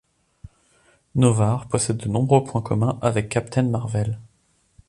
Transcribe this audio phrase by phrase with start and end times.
[1.13, 4.17] Noh-Varr possède de nombreux points communs avec Captain Mar-Vell.